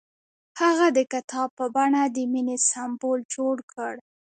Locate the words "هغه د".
0.61-0.99